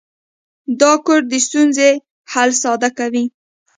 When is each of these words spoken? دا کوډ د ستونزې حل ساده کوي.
دا 0.79 0.91
کوډ 1.05 1.23
د 1.31 1.33
ستونزې 1.45 1.89
حل 2.31 2.49
ساده 2.63 2.89
کوي. 2.97 3.25